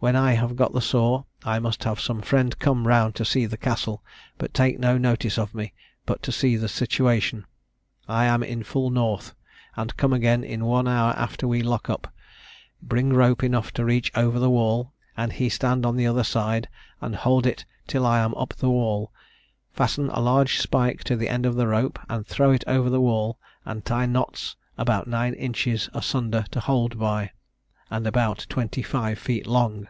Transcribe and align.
When 0.00 0.14
I 0.14 0.34
have 0.34 0.54
got 0.54 0.72
the 0.72 0.80
saw, 0.80 1.24
I 1.44 1.58
must 1.58 1.82
have 1.82 1.98
some 1.98 2.22
friend 2.22 2.56
come 2.60 2.86
round 2.86 3.16
to 3.16 3.24
see 3.24 3.46
the 3.46 3.56
Castle, 3.56 4.04
but 4.36 4.54
take 4.54 4.78
no 4.78 4.96
notice 4.96 5.36
of 5.36 5.56
me, 5.56 5.72
but 6.06 6.22
to 6.22 6.30
see 6.30 6.54
the 6.54 6.68
situation; 6.68 7.46
I 8.06 8.26
am 8.26 8.44
in 8.44 8.62
full 8.62 8.90
north; 8.90 9.34
and 9.74 9.96
come 9.96 10.12
again 10.12 10.44
in 10.44 10.64
one 10.64 10.86
hour 10.86 11.14
after 11.16 11.48
we 11.48 11.62
lock 11.62 11.90
up; 11.90 12.14
bring 12.80 13.12
rope 13.12 13.42
enough 13.42 13.72
to 13.72 13.84
reach 13.84 14.12
over 14.14 14.38
the 14.38 14.48
wall, 14.50 14.92
and 15.16 15.32
he 15.32 15.48
stand 15.48 15.84
on 15.84 15.96
the 15.96 16.06
other 16.06 16.22
side, 16.22 16.68
and 17.00 17.16
hold 17.16 17.44
it 17.44 17.64
till 17.88 18.06
I 18.06 18.20
am 18.20 18.36
up 18.36 18.54
the 18.54 18.70
wall. 18.70 19.10
Fasten 19.72 20.10
a 20.10 20.20
large 20.20 20.58
spike 20.58 21.02
to 21.02 21.16
the 21.16 21.28
end 21.28 21.44
of 21.44 21.56
the 21.56 21.66
rope, 21.66 21.98
and 22.08 22.24
throw 22.24 22.52
it 22.52 22.62
over 22.68 22.88
the 22.88 23.00
wall, 23.00 23.40
and 23.64 23.84
tie 23.84 24.06
knots 24.06 24.54
about 24.76 25.08
nine 25.08 25.34
inches 25.34 25.88
asunder 25.92 26.44
to 26.52 26.60
hold 26.60 27.00
by, 27.00 27.32
and 27.90 28.06
about 28.06 28.44
twenty 28.50 28.82
five 28.82 29.18
feet 29.18 29.46
long. 29.46 29.88